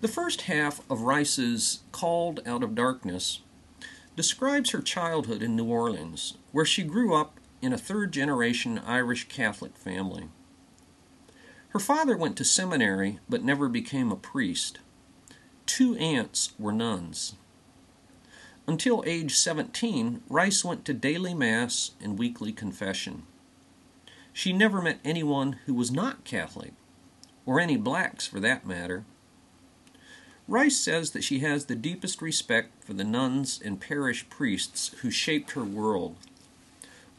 the 0.00 0.06
first 0.06 0.42
half 0.42 0.80
of 0.88 1.00
Rice's 1.00 1.80
Called 1.90 2.38
Out 2.46 2.62
of 2.62 2.76
Darkness 2.76 3.40
describes 4.14 4.70
her 4.70 4.80
childhood 4.80 5.42
in 5.42 5.56
New 5.56 5.66
Orleans, 5.66 6.34
where 6.52 6.64
she 6.64 6.84
grew 6.84 7.16
up 7.16 7.40
in 7.60 7.72
a 7.72 7.78
third 7.78 8.12
generation 8.12 8.78
Irish 8.86 9.26
Catholic 9.26 9.76
family. 9.76 10.28
Her 11.70 11.78
father 11.78 12.16
went 12.16 12.36
to 12.38 12.44
seminary 12.44 13.18
but 13.28 13.44
never 13.44 13.68
became 13.68 14.10
a 14.10 14.16
priest. 14.16 14.78
Two 15.66 15.96
aunts 15.96 16.52
were 16.58 16.72
nuns. 16.72 17.34
Until 18.66 19.04
age 19.06 19.36
17, 19.36 20.22
Rice 20.28 20.64
went 20.64 20.84
to 20.84 20.94
daily 20.94 21.34
Mass 21.34 21.92
and 22.02 22.18
weekly 22.18 22.52
confession. 22.52 23.22
She 24.32 24.52
never 24.52 24.80
met 24.80 25.00
anyone 25.04 25.58
who 25.66 25.74
was 25.74 25.90
not 25.90 26.24
Catholic 26.24 26.72
or 27.44 27.60
any 27.60 27.76
blacks 27.76 28.26
for 28.26 28.40
that 28.40 28.66
matter. 28.66 29.04
Rice 30.46 30.76
says 30.78 31.10
that 31.10 31.24
she 31.24 31.40
has 31.40 31.64
the 31.64 31.74
deepest 31.74 32.22
respect 32.22 32.82
for 32.82 32.94
the 32.94 33.04
nuns 33.04 33.60
and 33.62 33.80
parish 33.80 34.28
priests 34.30 34.88
who 35.00 35.10
shaped 35.10 35.50
her 35.50 35.64
world, 35.64 36.16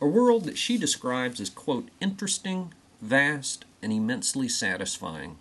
a 0.02 0.08
world 0.08 0.46
that 0.46 0.58
she 0.58 0.78
describes 0.78 1.40
as, 1.40 1.50
quote, 1.50 1.90
interesting, 2.00 2.74
vast, 3.02 3.66
and 3.82 3.94
immensely 3.94 4.50
satisfying. 4.50 5.38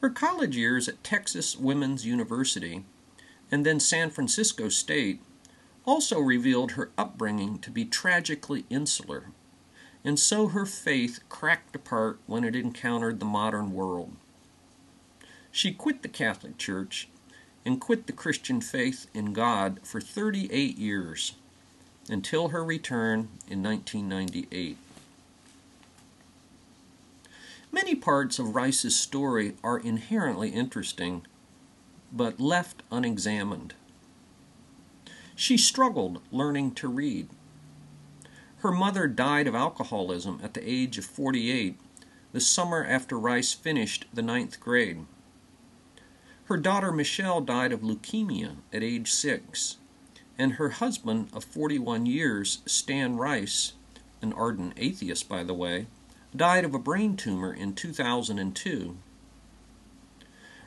Her 0.00 0.10
college 0.10 0.56
years 0.56 0.88
at 0.88 1.02
Texas 1.02 1.56
Women's 1.56 2.06
University 2.06 2.84
and 3.50 3.64
then 3.64 3.80
San 3.80 4.10
Francisco 4.10 4.68
State 4.68 5.20
also 5.84 6.20
revealed 6.20 6.72
her 6.72 6.90
upbringing 6.98 7.58
to 7.60 7.70
be 7.70 7.84
tragically 7.84 8.66
insular, 8.68 9.26
and 10.04 10.18
so 10.18 10.48
her 10.48 10.66
faith 10.66 11.20
cracked 11.28 11.74
apart 11.74 12.18
when 12.26 12.44
it 12.44 12.54
encountered 12.54 13.18
the 13.18 13.26
modern 13.26 13.72
world. 13.72 14.12
She 15.50 15.72
quit 15.72 16.02
the 16.02 16.08
Catholic 16.08 16.58
Church 16.58 17.08
and 17.64 17.80
quit 17.80 18.06
the 18.06 18.12
Christian 18.12 18.60
faith 18.60 19.06
in 19.14 19.32
God 19.32 19.80
for 19.82 20.00
38 20.00 20.78
years 20.78 21.34
until 22.08 22.48
her 22.48 22.64
return 22.64 23.28
in 23.48 23.62
1998. 23.62 24.76
Many 27.70 27.94
parts 27.94 28.38
of 28.38 28.54
Rice's 28.54 28.96
story 28.96 29.54
are 29.62 29.78
inherently 29.78 30.50
interesting, 30.50 31.26
but 32.10 32.40
left 32.40 32.82
unexamined. 32.90 33.74
She 35.36 35.58
struggled 35.58 36.22
learning 36.32 36.72
to 36.76 36.88
read. 36.88 37.28
Her 38.58 38.72
mother 38.72 39.06
died 39.06 39.46
of 39.46 39.54
alcoholism 39.54 40.40
at 40.42 40.54
the 40.54 40.68
age 40.68 40.98
of 40.98 41.04
48, 41.04 41.78
the 42.32 42.40
summer 42.40 42.84
after 42.84 43.18
Rice 43.18 43.52
finished 43.52 44.06
the 44.12 44.22
ninth 44.22 44.58
grade. 44.58 45.04
Her 46.46 46.56
daughter 46.56 46.90
Michelle 46.90 47.42
died 47.42 47.72
of 47.72 47.82
leukemia 47.82 48.56
at 48.72 48.82
age 48.82 49.12
six, 49.12 49.76
and 50.38 50.54
her 50.54 50.70
husband 50.70 51.28
of 51.34 51.44
41 51.44 52.06
years, 52.06 52.62
Stan 52.64 53.16
Rice, 53.16 53.74
an 54.22 54.32
ardent 54.32 54.72
atheist 54.78 55.28
by 55.28 55.44
the 55.44 55.54
way, 55.54 55.86
died 56.34 56.64
of 56.64 56.74
a 56.74 56.78
brain 56.78 57.16
tumor 57.16 57.52
in 57.52 57.74
2002. 57.74 58.96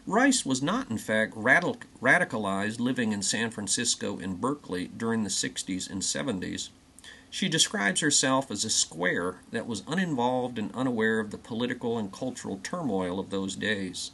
Rice 0.08 0.46
was 0.46 0.64
not, 0.64 0.90
in 0.90 0.98
fact, 0.98 1.34
radical, 1.36 1.82
radicalized 2.02 2.80
living 2.80 3.12
in 3.12 3.22
San 3.22 3.52
Francisco 3.52 4.18
and 4.18 4.42
Berkeley 4.42 4.88
during 4.88 5.24
the 5.24 5.30
60s 5.30 5.90
and 5.90 6.02
70s. 6.02 6.70
She 7.30 7.48
describes 7.48 8.02
herself 8.02 8.52
as 8.52 8.66
a 8.66 8.70
square 8.70 9.38
that 9.52 9.68
was 9.68 9.84
uninvolved 9.88 10.58
and 10.58 10.74
unaware 10.76 11.20
of 11.20 11.32
the 11.32 11.38
political 11.38 11.98
and 11.98 12.12
cultural 12.12 12.60
turmoil 12.62 13.20
of 13.20 13.30
those 13.30 13.56
days. 13.56 14.12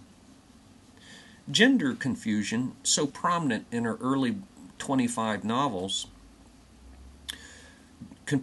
Gender 1.50 1.96
confusion, 1.96 2.74
so 2.84 3.08
prominent 3.08 3.66
in 3.72 3.86
her 3.86 3.98
early 4.02 4.38
25 4.78 5.46
novels, 5.46 6.08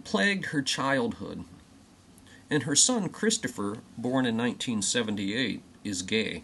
plagued 0.03 0.47
her 0.47 0.63
childhood, 0.63 1.45
and 2.49 2.63
her 2.63 2.75
son 2.75 3.09
Christopher, 3.09 3.77
born 3.97 4.25
in 4.25 4.37
1978, 4.37 5.61
is 5.83 6.01
gay. 6.01 6.43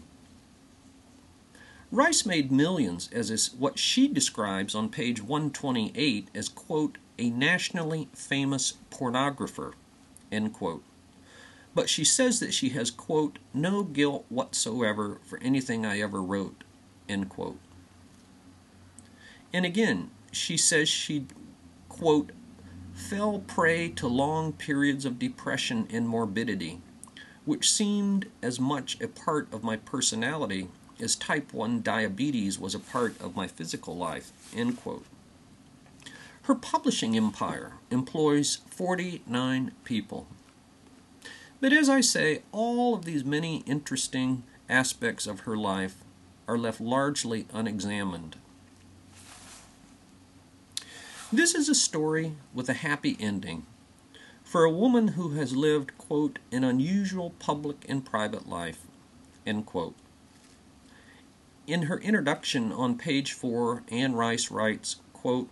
Rice 1.90 2.24
made 2.24 2.50
millions 2.50 3.10
as 3.12 3.30
is 3.30 3.54
what 3.58 3.78
she 3.78 4.08
describes 4.08 4.74
on 4.74 4.88
page 4.88 5.22
128 5.22 6.28
as, 6.34 6.48
quote, 6.48 6.96
a 7.18 7.28
nationally 7.28 8.08
famous 8.14 8.74
pornographer, 8.90 9.74
end 10.30 10.54
quote. 10.54 10.82
But 11.74 11.88
she 11.88 12.04
says 12.04 12.40
that 12.40 12.54
she 12.54 12.70
has, 12.70 12.90
quote, 12.90 13.38
no 13.52 13.82
guilt 13.82 14.24
whatsoever 14.28 15.18
for 15.22 15.38
anything 15.42 15.84
I 15.84 16.00
ever 16.00 16.22
wrote, 16.22 16.64
end 17.08 17.28
quote. 17.28 17.58
And 19.52 19.66
again, 19.66 20.10
she 20.30 20.56
says 20.56 20.88
she, 20.88 21.26
quote, 21.88 22.32
fell 22.94 23.40
prey 23.40 23.88
to 23.88 24.06
long 24.06 24.52
periods 24.52 25.04
of 25.04 25.18
depression 25.18 25.86
and 25.90 26.08
morbidity, 26.08 26.80
which 27.44 27.70
seemed 27.70 28.28
as 28.42 28.60
much 28.60 29.00
a 29.00 29.08
part 29.08 29.52
of 29.52 29.64
my 29.64 29.76
personality 29.76 30.68
as 31.00 31.16
type 31.16 31.52
1 31.52 31.82
diabetes 31.82 32.58
was 32.58 32.74
a 32.74 32.78
part 32.78 33.20
of 33.20 33.36
my 33.36 33.46
physical 33.46 33.96
life. 33.96 34.32
End 34.54 34.76
quote. 34.76 35.04
Her 36.42 36.54
publishing 36.54 37.16
empire 37.16 37.74
employs 37.90 38.60
49 38.70 39.72
people. 39.84 40.26
But 41.60 41.72
as 41.72 41.88
I 41.88 42.00
say, 42.00 42.42
all 42.50 42.94
of 42.94 43.04
these 43.04 43.24
many 43.24 43.58
interesting 43.58 44.42
aspects 44.68 45.26
of 45.26 45.40
her 45.40 45.56
life 45.56 45.96
are 46.48 46.58
left 46.58 46.80
largely 46.80 47.46
unexamined. 47.52 48.36
This 51.34 51.54
is 51.54 51.70
a 51.70 51.74
story 51.74 52.34
with 52.52 52.68
a 52.68 52.74
happy 52.74 53.16
ending 53.18 53.64
for 54.44 54.64
a 54.64 54.70
woman 54.70 55.08
who 55.08 55.30
has 55.30 55.56
lived, 55.56 55.96
quote, 55.96 56.38
an 56.52 56.62
unusual 56.62 57.30
public 57.38 57.86
and 57.88 58.04
private 58.04 58.50
life, 58.50 58.80
end 59.46 59.64
quote. 59.64 59.94
In 61.66 61.84
her 61.84 61.98
introduction 62.00 62.70
on 62.70 62.98
page 62.98 63.32
4, 63.32 63.84
Anne 63.90 64.14
Rice 64.14 64.50
writes, 64.50 64.96
quote, 65.14 65.48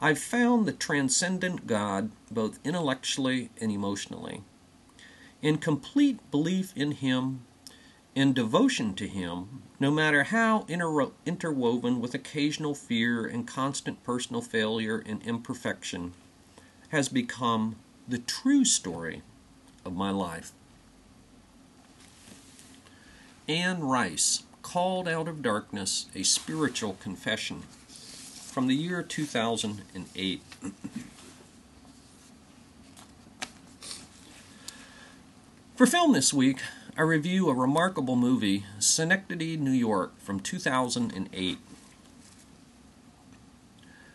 I've 0.00 0.20
found 0.20 0.66
the 0.66 0.72
transcendent 0.72 1.66
God 1.66 2.12
both 2.30 2.60
intellectually 2.62 3.50
and 3.60 3.72
emotionally. 3.72 4.44
In 5.42 5.58
complete 5.58 6.20
belief 6.30 6.72
in 6.76 6.92
Him, 6.92 7.40
in 8.18 8.32
devotion 8.32 8.94
to 8.94 9.06
Him, 9.06 9.62
no 9.78 9.92
matter 9.92 10.24
how 10.24 10.64
inter- 10.66 11.12
interwoven 11.24 12.00
with 12.00 12.14
occasional 12.14 12.74
fear 12.74 13.24
and 13.24 13.46
constant 13.46 14.02
personal 14.02 14.42
failure 14.42 15.00
and 15.06 15.22
imperfection, 15.22 16.12
has 16.88 17.08
become 17.08 17.76
the 18.08 18.18
true 18.18 18.64
story 18.64 19.22
of 19.84 19.94
my 19.94 20.10
life. 20.10 20.50
Anne 23.46 23.84
Rice 23.84 24.42
Called 24.62 25.06
Out 25.06 25.28
of 25.28 25.40
Darkness 25.40 26.06
A 26.16 26.24
Spiritual 26.24 26.94
Confession 26.94 27.62
from 27.86 28.66
the 28.66 28.74
year 28.74 29.00
2008. 29.00 30.42
For 35.76 35.86
film 35.86 36.12
this 36.12 36.34
week, 36.34 36.58
I 36.98 37.02
review 37.02 37.48
a 37.48 37.54
remarkable 37.54 38.16
movie, 38.16 38.64
Synecdoche, 38.80 39.56
New 39.56 39.70
York, 39.70 40.18
from 40.18 40.40
2008. 40.40 41.58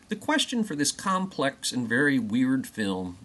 The 0.10 0.16
question 0.18 0.66
for 0.66 0.76
this 0.76 0.92
complex 0.92 1.72
and 1.72 1.88
very 1.88 2.20
weird 2.20 2.68
film 2.68 3.20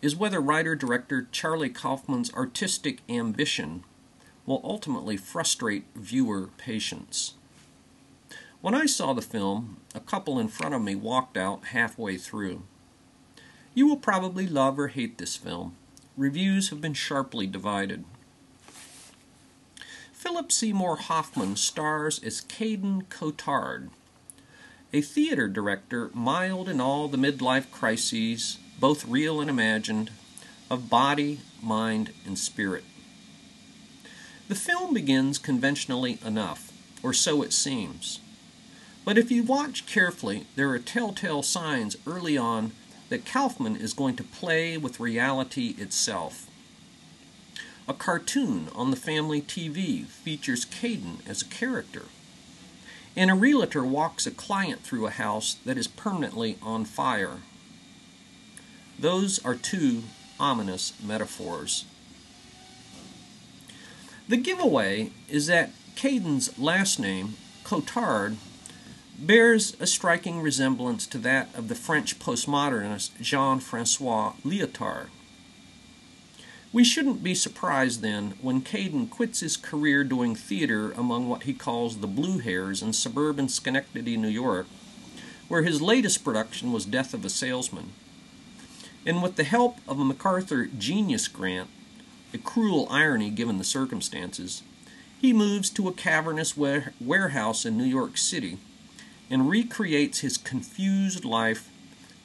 is 0.00 0.16
whether 0.16 0.40
writer 0.40 0.74
director 0.74 1.28
Charlie 1.30 1.68
Kaufman's 1.68 2.32
artistic 2.32 3.00
ambition 3.06 3.84
will 4.46 4.62
ultimately 4.64 5.18
frustrate 5.18 5.84
viewer 5.94 6.48
patience. 6.56 7.34
When 8.62 8.74
I 8.74 8.86
saw 8.86 9.12
the 9.12 9.20
film, 9.20 9.76
a 9.94 10.00
couple 10.00 10.38
in 10.38 10.48
front 10.48 10.74
of 10.74 10.80
me 10.80 10.94
walked 10.94 11.36
out 11.36 11.66
halfway 11.66 12.16
through. 12.16 12.62
You 13.74 13.86
will 13.88 13.98
probably 13.98 14.46
love 14.46 14.78
or 14.78 14.88
hate 14.88 15.18
this 15.18 15.36
film. 15.36 15.76
Reviews 16.16 16.70
have 16.70 16.80
been 16.80 16.94
sharply 16.94 17.46
divided. 17.46 18.06
Philip 20.16 20.50
Seymour 20.50 20.96
Hoffman 20.96 21.56
stars 21.56 22.18
as 22.24 22.40
Caden 22.40 23.04
Cotard, 23.10 23.90
a 24.90 25.02
theater 25.02 25.46
director 25.46 26.10
mild 26.14 26.70
in 26.70 26.80
all 26.80 27.06
the 27.06 27.18
midlife 27.18 27.70
crises, 27.70 28.56
both 28.80 29.06
real 29.06 29.42
and 29.42 29.50
imagined, 29.50 30.10
of 30.70 30.88
body, 30.88 31.40
mind, 31.62 32.14
and 32.24 32.38
spirit. 32.38 32.84
The 34.48 34.54
film 34.54 34.94
begins 34.94 35.36
conventionally 35.36 36.18
enough, 36.24 36.72
or 37.02 37.12
so 37.12 37.42
it 37.42 37.52
seems. 37.52 38.18
But 39.04 39.18
if 39.18 39.30
you 39.30 39.42
watch 39.42 39.84
carefully, 39.84 40.46
there 40.56 40.70
are 40.70 40.78
telltale 40.78 41.42
signs 41.42 41.94
early 42.06 42.38
on 42.38 42.72
that 43.10 43.26
Kaufman 43.26 43.76
is 43.76 43.92
going 43.92 44.16
to 44.16 44.24
play 44.24 44.78
with 44.78 44.98
reality 44.98 45.74
itself. 45.76 46.46
A 47.88 47.94
cartoon 47.94 48.68
on 48.74 48.90
the 48.90 48.96
family 48.96 49.40
TV 49.40 50.06
features 50.06 50.64
Caden 50.64 51.26
as 51.28 51.42
a 51.42 51.46
character. 51.46 52.06
And 53.14 53.30
a 53.30 53.34
realtor 53.34 53.84
walks 53.84 54.26
a 54.26 54.30
client 54.30 54.82
through 54.82 55.06
a 55.06 55.10
house 55.10 55.54
that 55.64 55.78
is 55.78 55.86
permanently 55.86 56.58
on 56.60 56.84
fire. 56.84 57.38
Those 58.98 59.44
are 59.44 59.54
two 59.54 60.02
ominous 60.40 60.94
metaphors. 61.02 61.84
The 64.28 64.36
giveaway 64.36 65.12
is 65.28 65.46
that 65.46 65.70
Caden's 65.94 66.58
last 66.58 66.98
name, 66.98 67.34
Cotard, 67.62 68.36
bears 69.18 69.76
a 69.80 69.86
striking 69.86 70.40
resemblance 70.40 71.06
to 71.06 71.18
that 71.18 71.54
of 71.54 71.68
the 71.68 71.74
French 71.74 72.18
postmodernist 72.18 73.20
Jean 73.20 73.60
Francois 73.60 74.32
Lyotard. 74.44 75.06
We 76.76 76.84
shouldn't 76.84 77.22
be 77.22 77.34
surprised 77.34 78.02
then 78.02 78.34
when 78.42 78.60
Caden 78.60 79.08
quits 79.08 79.40
his 79.40 79.56
career 79.56 80.04
doing 80.04 80.34
theater 80.34 80.92
among 80.92 81.26
what 81.26 81.44
he 81.44 81.54
calls 81.54 81.96
the 81.96 82.06
Blue 82.06 82.36
Hairs 82.36 82.82
in 82.82 82.92
suburban 82.92 83.48
Schenectady, 83.48 84.18
New 84.18 84.28
York, 84.28 84.66
where 85.48 85.62
his 85.62 85.80
latest 85.80 86.22
production 86.22 86.72
was 86.72 86.84
Death 86.84 87.14
of 87.14 87.24
a 87.24 87.30
Salesman. 87.30 87.92
And 89.06 89.22
with 89.22 89.36
the 89.36 89.44
help 89.44 89.78
of 89.88 89.98
a 89.98 90.04
MacArthur 90.04 90.66
Genius 90.66 91.28
Grant, 91.28 91.70
a 92.34 92.36
cruel 92.36 92.86
irony 92.90 93.30
given 93.30 93.56
the 93.56 93.64
circumstances, 93.64 94.62
he 95.18 95.32
moves 95.32 95.70
to 95.70 95.88
a 95.88 95.94
cavernous 95.94 96.58
warehouse 96.58 97.64
in 97.64 97.78
New 97.78 97.84
York 97.84 98.18
City 98.18 98.58
and 99.30 99.48
recreates 99.48 100.18
his 100.18 100.36
confused 100.36 101.24
life 101.24 101.70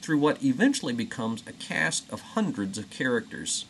through 0.02 0.18
what 0.18 0.44
eventually 0.44 0.92
becomes 0.92 1.42
a 1.46 1.52
cast 1.52 2.04
of 2.10 2.20
hundreds 2.20 2.76
of 2.76 2.90
characters. 2.90 3.64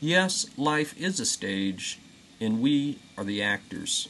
Yes, 0.00 0.46
life 0.56 0.96
is 0.96 1.18
a 1.18 1.26
stage, 1.26 1.98
and 2.40 2.62
we 2.62 3.00
are 3.16 3.24
the 3.24 3.42
actors. 3.42 4.08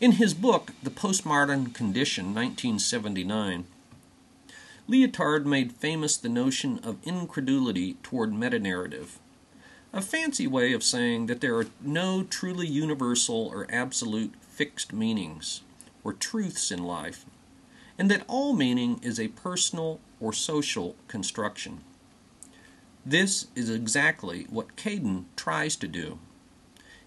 In 0.00 0.12
his 0.12 0.34
book, 0.34 0.72
The 0.82 0.90
Postmodern 0.90 1.72
Condition, 1.72 2.34
1979, 2.34 3.64
Lyotard 4.88 5.46
made 5.46 5.70
famous 5.70 6.16
the 6.16 6.28
notion 6.28 6.80
of 6.82 6.98
incredulity 7.04 7.94
toward 8.02 8.32
metanarrative, 8.32 9.18
a 9.92 10.02
fancy 10.02 10.48
way 10.48 10.72
of 10.72 10.82
saying 10.82 11.26
that 11.26 11.40
there 11.40 11.56
are 11.56 11.66
no 11.80 12.24
truly 12.24 12.66
universal 12.66 13.46
or 13.46 13.68
absolute 13.70 14.34
fixed 14.40 14.92
meanings 14.92 15.60
or 16.02 16.12
truths 16.12 16.72
in 16.72 16.82
life, 16.82 17.24
and 17.96 18.10
that 18.10 18.24
all 18.26 18.52
meaning 18.52 18.98
is 19.00 19.20
a 19.20 19.28
personal 19.28 20.00
or 20.18 20.32
social 20.32 20.96
construction. 21.06 21.82
This 23.04 23.48
is 23.56 23.68
exactly 23.68 24.46
what 24.48 24.76
Caden 24.76 25.24
tries 25.34 25.74
to 25.76 25.88
do. 25.88 26.18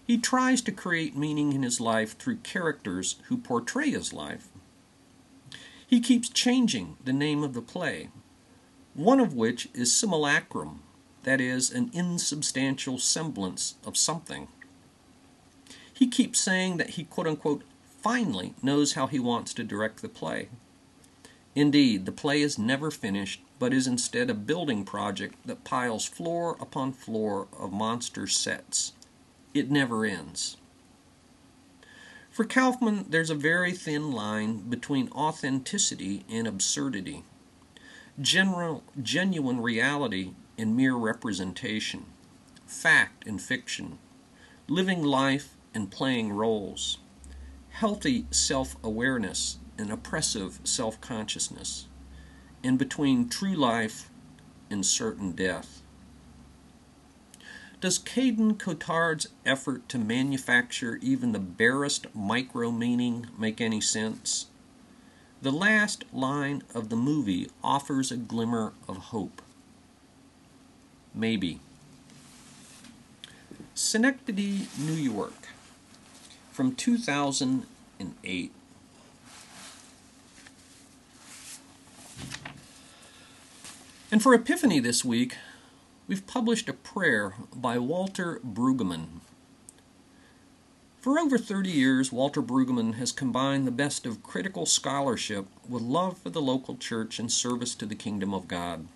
He 0.06 0.18
tries 0.18 0.60
to 0.62 0.72
create 0.72 1.16
meaning 1.16 1.52
in 1.52 1.62
his 1.62 1.80
life 1.80 2.16
through 2.18 2.36
characters 2.36 3.16
who 3.28 3.38
portray 3.38 3.90
his 3.90 4.12
life. 4.12 4.48
He 5.86 6.00
keeps 6.00 6.28
changing 6.28 6.96
the 7.04 7.12
name 7.12 7.42
of 7.42 7.54
the 7.54 7.62
play, 7.62 8.10
one 8.94 9.20
of 9.20 9.34
which 9.34 9.68
is 9.74 9.92
simulacrum, 9.92 10.82
that 11.22 11.40
is, 11.40 11.70
an 11.70 11.90
insubstantial 11.92 12.98
semblance 12.98 13.74
of 13.84 13.96
something. 13.96 14.48
He 15.92 16.06
keeps 16.06 16.38
saying 16.38 16.76
that 16.76 16.90
he 16.90 17.04
quote 17.04 17.26
unquote 17.26 17.62
finally 18.02 18.54
knows 18.62 18.92
how 18.92 19.06
he 19.06 19.18
wants 19.18 19.54
to 19.54 19.64
direct 19.64 20.02
the 20.02 20.08
play. 20.08 20.48
Indeed, 21.56 22.04
the 22.04 22.12
play 22.12 22.42
is 22.42 22.58
never 22.58 22.90
finished, 22.90 23.40
but 23.58 23.72
is 23.72 23.86
instead 23.86 24.28
a 24.28 24.34
building 24.34 24.84
project 24.84 25.34
that 25.46 25.64
piles 25.64 26.04
floor 26.04 26.54
upon 26.60 26.92
floor 26.92 27.48
of 27.58 27.72
monster 27.72 28.26
sets. 28.26 28.92
It 29.54 29.70
never 29.70 30.04
ends. 30.04 30.58
For 32.30 32.44
Kaufman, 32.44 33.06
there's 33.08 33.30
a 33.30 33.34
very 33.34 33.72
thin 33.72 34.12
line 34.12 34.68
between 34.68 35.08
authenticity 35.12 36.26
and 36.28 36.46
absurdity, 36.46 37.24
general, 38.20 38.84
genuine 39.00 39.62
reality 39.62 40.32
and 40.58 40.76
mere 40.76 40.94
representation, 40.94 42.04
fact 42.66 43.26
and 43.26 43.40
fiction, 43.40 43.98
living 44.68 45.02
life 45.02 45.54
and 45.72 45.90
playing 45.90 46.34
roles, 46.34 46.98
healthy 47.70 48.26
self 48.30 48.76
awareness 48.84 49.56
and 49.78 49.90
oppressive 49.90 50.60
self 50.64 51.00
consciousness, 51.00 51.86
in 52.62 52.76
between 52.76 53.28
true 53.28 53.54
life 53.54 54.10
and 54.70 54.84
certain 54.84 55.32
death. 55.32 55.82
Does 57.80 57.98
Caden 57.98 58.58
Cotard's 58.58 59.28
effort 59.44 59.88
to 59.90 59.98
manufacture 59.98 60.98
even 61.02 61.32
the 61.32 61.38
barest 61.38 62.06
micro 62.14 62.70
meaning 62.70 63.26
make 63.38 63.60
any 63.60 63.80
sense? 63.82 64.46
The 65.42 65.52
last 65.52 66.04
line 66.12 66.62
of 66.74 66.88
the 66.88 66.96
movie 66.96 67.50
offers 67.62 68.10
a 68.10 68.16
glimmer 68.16 68.72
of 68.88 68.96
hope. 68.96 69.42
Maybe. 71.14 71.60
Synecdoche, 73.74 74.66
New 74.78 74.94
York, 74.94 75.48
from 76.50 76.74
2008. 76.74 78.52
And 84.16 84.22
for 84.22 84.32
Epiphany 84.32 84.80
this 84.80 85.04
week, 85.04 85.36
we've 86.08 86.26
published 86.26 86.70
a 86.70 86.72
prayer 86.72 87.34
by 87.54 87.76
Walter 87.76 88.40
Brueggemann. 88.42 89.20
For 91.02 91.18
over 91.18 91.36
30 91.36 91.68
years, 91.68 92.10
Walter 92.10 92.40
Brueggemann 92.40 92.94
has 92.94 93.12
combined 93.12 93.66
the 93.66 93.70
best 93.70 94.06
of 94.06 94.22
critical 94.22 94.64
scholarship 94.64 95.48
with 95.68 95.82
love 95.82 96.16
for 96.16 96.30
the 96.30 96.40
local 96.40 96.78
church 96.78 97.18
and 97.18 97.30
service 97.30 97.74
to 97.74 97.84
the 97.84 97.94
kingdom 97.94 98.32
of 98.32 98.48
God. 98.48 98.88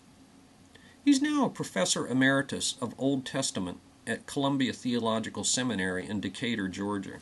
He's 1.05 1.21
now 1.21 1.45
a 1.45 1.51
professor 1.51 2.07
emeritus 2.07 2.77
of 2.81 2.95
Old 2.97 3.27
Testament 3.27 3.79
at 4.07 4.25
Columbia 4.25 4.73
Theological 4.73 5.45
Seminary 5.45 6.09
in 6.09 6.21
Decatur, 6.21 6.67
Georgia. 6.67 7.19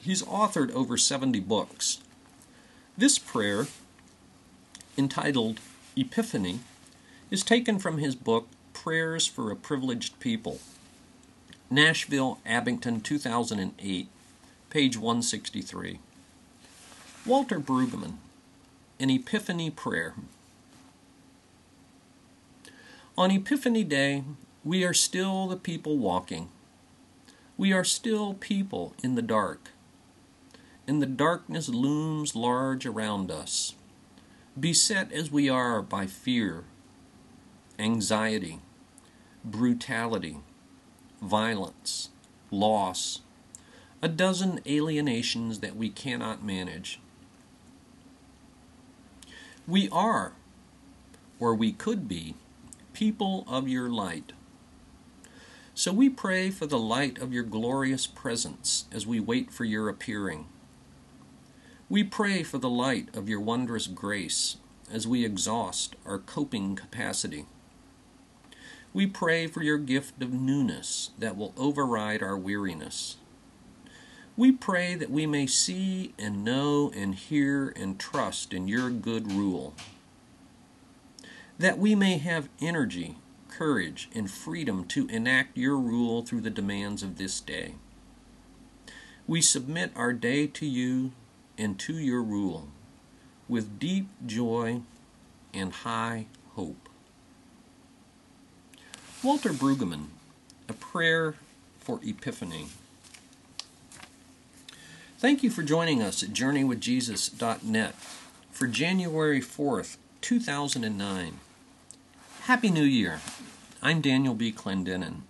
He's 0.00 0.22
authored 0.22 0.70
over 0.70 0.96
70 0.96 1.40
books. 1.40 1.98
This 2.96 3.18
prayer, 3.18 3.66
entitled 4.96 5.60
Epiphany 5.96 6.58
is 7.30 7.44
taken 7.44 7.78
from 7.78 7.98
his 7.98 8.16
book 8.16 8.48
Prayers 8.72 9.28
for 9.28 9.52
a 9.52 9.56
Privileged 9.56 10.18
People. 10.18 10.58
Nashville, 11.70 12.40
Abingdon, 12.44 13.00
2008, 13.00 14.08
page 14.70 14.96
163. 14.96 16.00
Walter 17.24 17.60
Brueggemann, 17.60 18.14
An 18.98 19.08
Epiphany 19.08 19.70
Prayer. 19.70 20.14
On 23.16 23.30
Epiphany 23.30 23.84
Day, 23.84 24.24
we 24.64 24.82
are 24.82 24.94
still 24.94 25.46
the 25.46 25.56
people 25.56 25.96
walking. 25.96 26.48
We 27.56 27.72
are 27.72 27.84
still 27.84 28.34
people 28.34 28.94
in 29.04 29.14
the 29.14 29.22
dark. 29.22 29.70
And 30.88 31.00
the 31.00 31.06
darkness 31.06 31.68
looms 31.68 32.34
large 32.34 32.84
around 32.84 33.30
us 33.30 33.74
beset 34.58 35.12
as 35.12 35.30
we 35.30 35.48
are 35.48 35.82
by 35.82 36.06
fear, 36.06 36.64
anxiety, 37.78 38.60
brutality, 39.44 40.38
violence, 41.20 42.10
loss, 42.50 43.20
a 44.00 44.08
dozen 44.08 44.60
alienations 44.66 45.60
that 45.60 45.74
we 45.74 45.90
cannot 45.90 46.44
manage. 46.44 47.00
We 49.66 49.88
are, 49.90 50.34
or 51.40 51.54
we 51.54 51.72
could 51.72 52.06
be, 52.06 52.34
people 52.92 53.44
of 53.48 53.66
your 53.66 53.88
light. 53.88 54.32
So 55.74 55.92
we 55.92 56.08
pray 56.08 56.50
for 56.50 56.66
the 56.66 56.78
light 56.78 57.18
of 57.18 57.32
your 57.32 57.42
glorious 57.42 58.06
presence 58.06 58.84
as 58.92 59.06
we 59.06 59.18
wait 59.18 59.50
for 59.50 59.64
your 59.64 59.88
appearing. 59.88 60.46
We 61.90 62.02
pray 62.02 62.42
for 62.42 62.56
the 62.56 62.70
light 62.70 63.14
of 63.14 63.28
your 63.28 63.40
wondrous 63.40 63.86
grace 63.86 64.56
as 64.90 65.06
we 65.06 65.24
exhaust 65.24 65.96
our 66.06 66.18
coping 66.18 66.76
capacity. 66.76 67.44
We 68.94 69.06
pray 69.06 69.48
for 69.48 69.62
your 69.62 69.76
gift 69.76 70.22
of 70.22 70.32
newness 70.32 71.10
that 71.18 71.36
will 71.36 71.52
override 71.58 72.22
our 72.22 72.38
weariness. 72.38 73.16
We 74.36 74.50
pray 74.50 74.94
that 74.94 75.10
we 75.10 75.26
may 75.26 75.46
see 75.46 76.14
and 76.18 76.42
know 76.42 76.90
and 76.96 77.14
hear 77.14 77.74
and 77.76 78.00
trust 78.00 78.54
in 78.54 78.66
your 78.66 78.88
good 78.88 79.30
rule. 79.30 79.74
That 81.58 81.78
we 81.78 81.94
may 81.94 82.16
have 82.16 82.48
energy, 82.62 83.16
courage, 83.48 84.08
and 84.14 84.30
freedom 84.30 84.86
to 84.86 85.06
enact 85.08 85.58
your 85.58 85.76
rule 85.76 86.22
through 86.22 86.40
the 86.40 86.50
demands 86.50 87.02
of 87.02 87.18
this 87.18 87.40
day. 87.40 87.74
We 89.26 89.42
submit 89.42 89.92
our 89.94 90.12
day 90.12 90.46
to 90.46 90.66
you 90.66 91.12
and 91.58 91.78
to 91.80 91.94
your 91.94 92.22
rule 92.22 92.68
with 93.48 93.78
deep 93.78 94.08
joy 94.26 94.80
and 95.52 95.72
high 95.72 96.26
hope. 96.54 96.88
Walter 99.22 99.50
Brueggemann, 99.50 100.06
A 100.68 100.72
Prayer 100.72 101.36
for 101.80 102.00
Epiphany. 102.02 102.66
Thank 105.18 105.42
you 105.42 105.50
for 105.50 105.62
joining 105.62 106.02
us 106.02 106.22
at 106.22 106.30
JourneyWithJesus.net 106.30 107.94
for 108.50 108.66
January 108.66 109.40
4th, 109.40 109.96
2009. 110.20 111.38
Happy 112.42 112.70
New 112.70 112.84
Year. 112.84 113.20
I'm 113.82 114.00
Daniel 114.02 114.34
B. 114.34 114.52
Clendenin. 114.52 115.22